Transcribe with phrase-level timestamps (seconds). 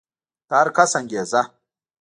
[0.47, 1.41] د هر کس انګېزه